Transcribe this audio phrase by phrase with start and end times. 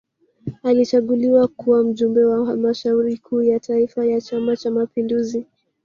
[0.63, 5.45] Alichaguliwa kuwa Mjumbe wa Halmashauri Kuu ya Taifa ya Chama cha Mapinduzi